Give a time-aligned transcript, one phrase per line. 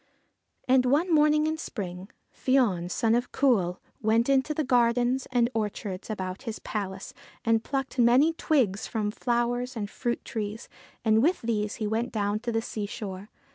[0.67, 6.09] And, one morning in spring, Fion, son of Cumhail, went into the gardens and orchards
[6.09, 7.13] about his palace
[7.45, 10.67] and plucked many twigs from flowers and fruit trees,
[11.05, 13.29] and with these he went down to the seashore.